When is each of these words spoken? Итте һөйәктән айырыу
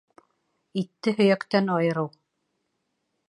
Итте 0.81 1.13
һөйәктән 1.19 1.71
айырыу 1.75 2.09